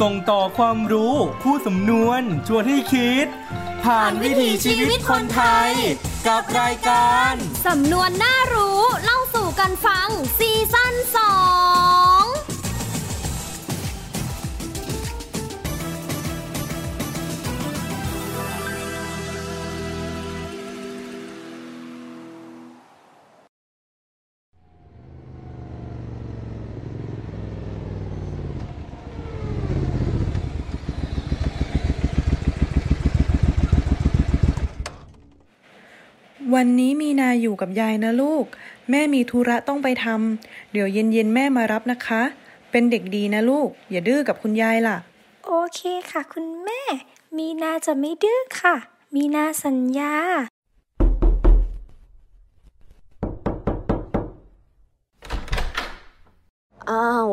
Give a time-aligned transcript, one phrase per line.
[0.00, 3.26] ส่งต่อความรู้คู่สำนวนชวนให้คิด
[3.84, 5.70] ผ่านวิถีชีวิตคนไทย
[6.26, 7.34] กับรายการ
[7.66, 10.08] สำนวนน่ารู้เล่าสู่กันฟัง
[10.38, 11.34] ซีซั่นสอ
[12.19, 12.19] ง
[36.54, 38.44] วันนี้มีนาอยู่กับยายนะลูก
[38.90, 42.22] แม่มีธุระต้องไปทำเดี๋ยวเย็นๆแม่มารับนะคะ
[42.70, 44.96] เป็นเด็กดีนะลูก อย่าดื้อกับคุณยายล่ะ
[45.46, 46.80] โอเคค่ะ คุณแม่
[47.36, 48.76] มีนาจะไม่ดื้อค่ะ
[49.14, 50.14] มีนาสัญญา
[56.90, 57.28] อ้าว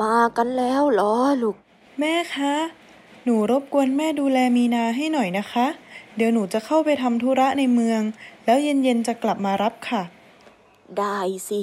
[0.00, 1.56] มากันแล้วเหรอลูก
[2.00, 2.54] แม่คะ
[3.24, 5.66] หนูรบกวนแม่ดูแลมีนาให้หน่อยนะคะ
[6.16, 8.00] เดี๋ยวหนูจะเข้าไปทำธุระในเมือง
[8.46, 10.02] แล้วเย็นๆจะกลับมารับค่ะ
[10.98, 11.60] ได้สิ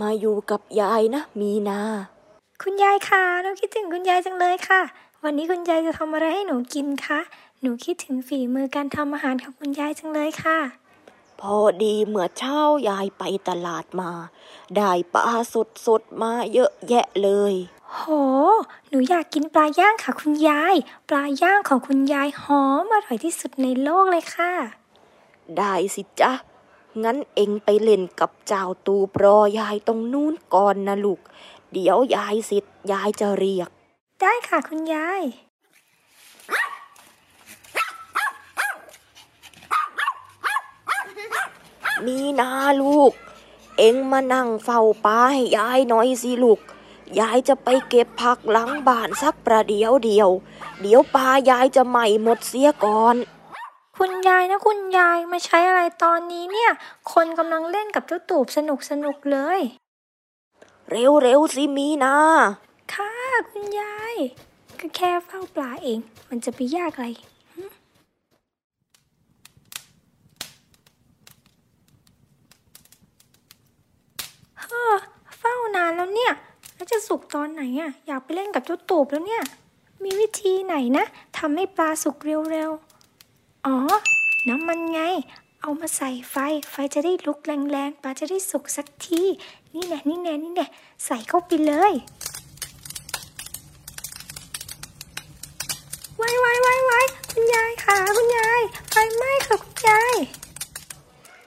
[0.00, 1.80] มาอยู่กับยายนะ มีนา
[2.62, 4.80] คุณยายค่ะหนูคิดถึงคุณยายจังเลยค่ะ
[5.24, 7.20] วันนี้คุณยายจะทำอะไรให้หนูกินคะ
[7.62, 10.58] หนูคิดถึงฝีมือการทำอาหารของคุณยายจังเลยค่ะ
[11.40, 14.10] พอดีเมื่อเช้ายายไปตลาดมา
[14.76, 15.26] ได้ปลา
[15.86, 17.54] สดๆมาเยอะแยะเลย
[17.94, 18.02] โห
[18.88, 20.74] หนูอยากกินปลาย่างค่ะคุณยาย
[21.08, 24.52] ปลาย่างของคุณยายหอมอร่อยที่สุดในโลกเลยค่ะ
[25.56, 26.32] ได้สิจ๊ะ
[27.02, 31.20] งั้นเอ็งไปเล่นกับเจ้าตูปรอยายตรงนู้นก่อนนะลูก
[31.72, 33.70] เดี๋ยวยายสิทธิ์ยายจะเรียก
[34.20, 35.22] ได้ค่ะคุณยาย
[42.06, 42.50] มีนา
[42.82, 43.12] ลูก
[43.78, 46.60] เอ็งมานั่งเฝ้าปลาให้ยายหน่อยสิลูก
[47.18, 50.30] ยายจะไปเก็บผักหลังบ้านสักประเดี๋ยวเดียว
[50.80, 53.16] เดี๋ยวปลายายจะไหม้หมดเสียก่อน
[53.96, 56.70] คุณยายนะคุณยายมาใช้อะไรตอนนี้เนี่ย
[57.12, 59.60] คนกำลังเล่นกับเจ้าตูบสนุกสนุกๆเลย
[60.90, 62.16] เร็วๆสิมีนา
[62.92, 63.12] ค่ะ
[63.50, 64.14] คุณยาย
[64.80, 67.08] ก็แค่เฝ้าปลาเอง มันจะไปยากอะไร
[67.54, 67.62] หึ
[74.60, 74.96] เฮ้อ
[77.10, 79.42] สุกตอนไหนอะอยากไปเล่นกับเจ้าตูบแล้วเนี่ย
[80.02, 81.04] มีวิธีไหนนะ
[81.38, 82.16] ทำให้ปลาสุก
[82.52, 83.76] เร็วๆ อ๋อ
[84.48, 85.00] น้ำมันไง
[85.62, 86.36] เอามาใส่ไฟ
[86.70, 89.22] ไฟจะได้ลุกแรงๆ ปลาจะได้สุกสักที
[89.74, 90.66] นี่แน่นี่แน่นี่แน่
[91.04, 91.92] ใส่เข้าไปเลย
[96.16, 97.00] ไว้ไว้ไว้ไว้
[97.30, 98.60] คุณยายค่ะ คุณยาย
[98.90, 100.14] ไฟไหม้ค่ะคุณยาย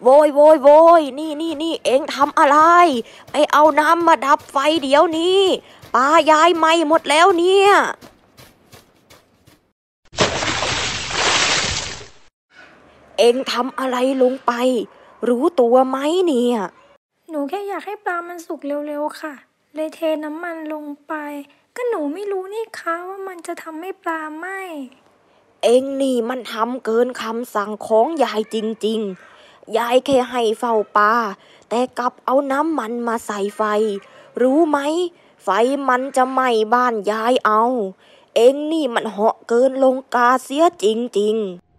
[0.03, 0.69] โวยโวยโว
[0.99, 2.57] ยนี่นี่นี่เอ็งทำอะไร
[3.31, 5.41] ไปเอาน้ำมาดับไฟเดี๋ยวนี้
[5.95, 7.69] ปลายายไหม้หมดแล้วเนี่ย
[13.17, 14.51] เอ็งทำอะไรลงไป
[15.27, 15.97] รู้ตัวไหม
[16.27, 16.57] เนี่ย
[17.29, 19.33] หนูแค่อยากให้ปลามันสุกเร็วๆค่ะ
[19.75, 21.13] เลยเทน้ำมันลงไป
[21.75, 24.59] ก็หนูไม่รู้นี่คะว่ามันจะทำให้ปลาไหม้
[25.63, 29.32] เอ็งนี่มันทำเกินคำสั่งของยายจริง ๆ
[29.77, 31.13] ยายแค่ให้เฝ้าปลา
[31.69, 33.61] แต่กลับเอาน้ำมันมาใส่ไฟ
[34.41, 34.77] รู้ไหม
[35.43, 35.49] ไฟ
[35.87, 37.63] มันจะไหม้บ้านยายเอา
[38.35, 40.85] เองนี่มันเหาะเกินลงกาเสียจ
[41.19, 41.73] ริง ๆ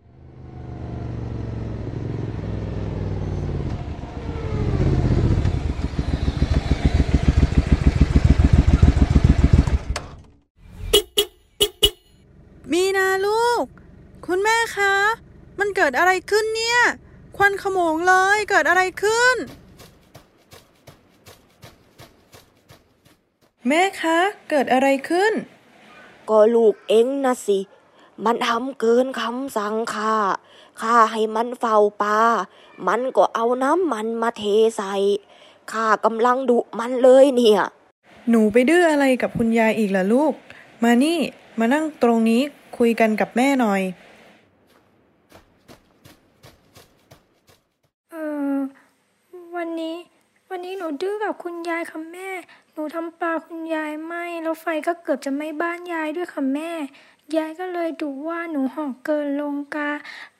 [12.72, 13.64] มีนาลูก
[14.26, 14.94] คุณแม่คะ
[15.58, 16.80] มันเกิดอะไรขึ้นเนี่ย
[17.36, 19.36] ควันขโมงเลยเกิดอะไรขึ้น
[23.68, 24.18] แม่คะ
[24.50, 25.32] เกิดอะไรขึ้น
[26.30, 27.58] ก็ลูกเอ็งนะสิ
[28.24, 30.14] มันทำเกินคำสั่งข้า
[30.80, 32.18] ข้าให้มันเฝ้าปลา
[32.86, 34.44] มันก็เอาน้ำมันมาเท
[34.76, 34.94] ใส่
[35.72, 37.60] ข้ากำลังดุมันเลยเนี่ย
[38.30, 40.32] หนูไปดื้ออะไรกับคุณยายอีกล่ะลูก
[40.82, 41.18] มานี่
[41.58, 42.42] มานั่งตรงนี้
[42.78, 43.82] คุยกันกับแม่หน่อย
[48.10, 48.16] เอ
[48.52, 48.54] อ
[49.56, 49.96] วั นนี้
[50.50, 52.30] วันนี้หนูดื้อกับคุณยายค่ะแม่
[52.72, 56.70] หนูทำปลาคุณยายไหมแล้วไฟก็เกือบจะไหม้บ้านยายด้วยค่ะแม่
[57.36, 59.90] ยายก็เลยดุว่าหนูห่อเกินลงกา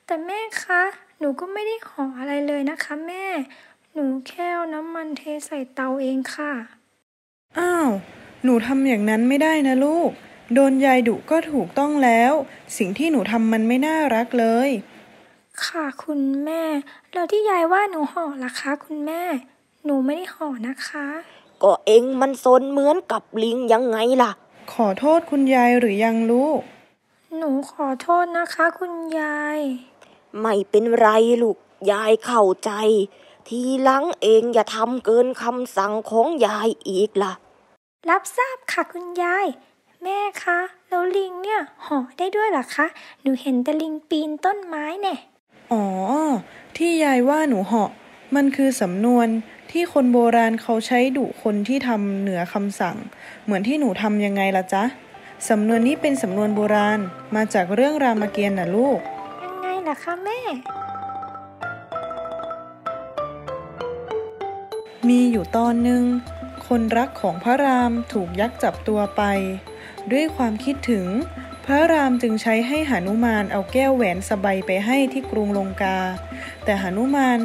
[0.05, 0.83] แต่แม่คะ
[1.19, 3.25] หนูก็ไม่ได้ห่ออะไรเลยนะคะ แม่
[3.93, 6.53] หนูแค่น้ำมันเทใส่เตาเองค่ะ
[7.57, 7.89] อ้าว
[8.43, 10.09] หนูทำอย่างนั้นไม่ได้นะลูก
[10.53, 12.33] โดนยายดุก็ถูกต้องแล้ว
[12.77, 14.69] สิ่งที่หนูทำมันไม่น่ารักเลย
[15.63, 16.63] ค่ะคุณแม่
[17.13, 19.21] แล้วที่ยายว่าหนูห่อล่ะคะ คุณแม่
[19.85, 21.05] หนูไม่ได้ห่อนะคะ
[21.63, 24.31] ก็เองมันซนเหมือนกับลิงยังไงล่ะ
[24.73, 26.61] ขอโทษคุณยายหรือยังลูก
[27.37, 29.59] หนูขอโทษนะคะ คุณยาย
[30.41, 31.07] ไม่เป็นไร
[31.41, 31.57] ลูก
[31.91, 32.71] ยายเข้าใจ
[33.47, 37.33] ทีหลังเองอย่าทำเกินคำสั่งของยายอีกล่ะ
[38.09, 39.47] รับทราบค่ะคุณยาย
[40.03, 42.87] แม่คะ แล้วลิงเนี่ยห่อได้ด้วยเหรอคะ
[43.21, 45.15] หนูเห็นแต่ลิงปีนต้นไม้แน่
[45.71, 45.85] อ๋อ
[46.77, 47.91] ที่ยายว่าหนูเหาะ
[48.35, 49.27] มันคือสำนวน
[49.71, 52.97] ที่คนโบราณเขาใช้ดุคนที่ทำเหนือคำสั่ง
[53.43, 54.83] เหมือนที่หนูทำยังไงล่ะจ๊ะ
[55.49, 56.99] สำนวนนี้เป็นสำนวนโบราณ
[57.35, 58.99] มาจากเรื่องรามเกียรติ์น่ะลูก
[59.43, 60.39] ยังไงล่ะคะแม่
[65.07, 66.03] มีอยู่ตอนหนึ่ง
[66.67, 69.23] คนรักของพระรามถูกยักษ์จับตัวไป
[70.11, 71.05] ด้วยความคิดถึง
[71.65, 75.97] พระรามจึงใช้ให้หานุมานเอาแก้วแหวนสบายไปให้ที่กรุงลงกา
[76.63, 77.39] แต่หานุมาน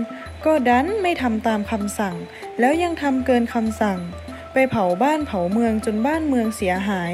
[0.44, 2.16] ก็ดันไม่ทำตามคำสั่ง
[2.60, 3.98] แล้วยังทำเกินคำสั่ง
[4.52, 7.12] ไปเผาบ้านเผาเมืองจนบ้านเมืองเสียหาย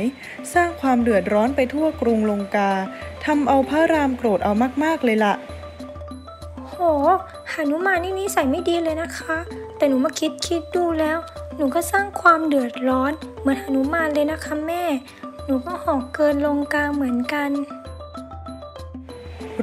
[0.55, 2.73] สร้างความเดือดร้อนไปทั่วกรุงลงกา
[3.25, 4.53] ทำเอาพระรามโกรธเอา
[4.85, 5.35] มากๆเลยล่ะ
[6.69, 6.75] โห
[7.53, 9.37] หานุมานนี่นิสัยไม่ดีเลยนะคะ
[9.77, 11.19] แต่หนูมาคิดคิดดูแล้ว
[11.57, 14.85] หนูก็สร้างความเดือดร้อนเหมือนหานุมานเลยนะคะแม่
[15.47, 17.51] หนูก็ห่อเกินลงกาเหมือนกัน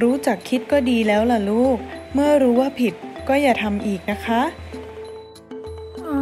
[0.02, 1.76] รู้จักคิดก็ดีแล้วล่ะลูก
[2.14, 2.94] เมื่อรู้ว่าผิด
[3.28, 4.42] ก็อย่าทำอีกนะคะ
[6.06, 6.18] อ๋อ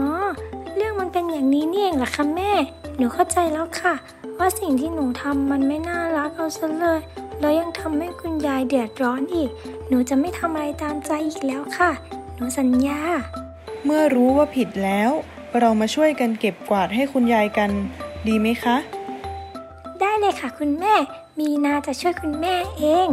[0.76, 2.52] เรื่องมันเป็นอย่างนี้นี่เองเหรอคะแม่
[2.96, 3.94] หนูเข้าใจแล้วค่ะ
[4.38, 7.00] ว่าสิ่งที่หนูทำมันไม่น่ารักเอาซะเลย
[7.40, 9.50] แล้วยังทำให้คุณยายเดือดร้อนอีก
[9.88, 11.90] หนูจะไม่ทำอะไรตามใจอีกแล้วค่ะ
[12.36, 13.00] หนูสัญญา
[13.84, 15.10] เมื่อรู้ว่าผิดแล้ว
[15.58, 17.70] เรามาช่วยกันเก็บกวาดให้คุณยายกัน
[18.28, 19.01] ดีไหมคะได้เลย
[20.40, 20.94] ค่ะคุณแม่
[21.38, 23.08] มีนาจะช่วยคุณแม่เอง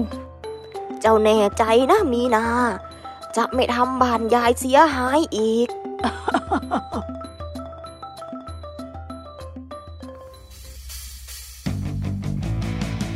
[1.02, 2.46] เจ้าแน่ใจนะมีนา
[3.36, 5.68] จะไม่ทำบ้านยายเสียหายอีก